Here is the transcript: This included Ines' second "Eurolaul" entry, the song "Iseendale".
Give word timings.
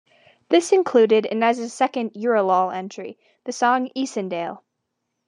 This 0.49 0.71
included 0.71 1.27
Ines' 1.27 1.71
second 1.71 2.13
"Eurolaul" 2.13 2.73
entry, 2.75 3.19
the 3.43 3.51
song 3.51 3.91
"Iseendale". 3.95 4.63